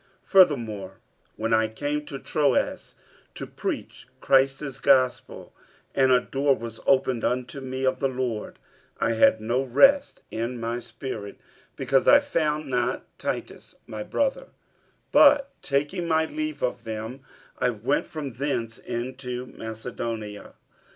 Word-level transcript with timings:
47:002:012 0.23 0.29
Furthermore, 0.31 0.91
when 1.35 1.53
I 1.53 1.67
came 1.67 2.03
to 2.07 2.17
Troas 2.17 2.95
to 3.35 3.45
preach 3.45 4.07
Christ's 4.19 4.79
gospel, 4.79 5.53
and 5.93 6.11
a 6.11 6.19
door 6.19 6.55
was 6.55 6.79
opened 6.87 7.23
unto 7.23 7.61
me 7.61 7.85
of 7.85 7.99
the 7.99 8.07
Lord, 8.07 8.57
47:002:013 8.99 9.11
I 9.11 9.13
had 9.13 9.41
no 9.41 9.61
rest 9.61 10.23
in 10.31 10.59
my 10.59 10.79
spirit, 10.79 11.37
because 11.75 12.07
I 12.07 12.19
found 12.19 12.67
not 12.67 13.05
Titus 13.19 13.75
my 13.85 14.01
brother: 14.01 14.47
but 15.11 15.51
taking 15.61 16.07
my 16.07 16.25
leave 16.25 16.63
of 16.63 16.83
them, 16.83 17.19
I 17.59 17.69
went 17.69 18.07
from 18.07 18.33
thence 18.33 18.79
into 18.79 19.45
Macedonia. 19.45 20.55